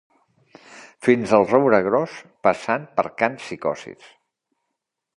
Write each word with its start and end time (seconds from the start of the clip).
Fins 1.07 1.33
el 1.39 1.45
roure 1.51 1.81
gros 1.89 2.17
passant 2.57 2.91
per 2.99 3.09
can 3.23 3.39
Psicosis 3.45 4.13